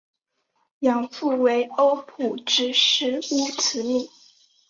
[0.79, 4.09] 养父为欧普之狮乌兹米。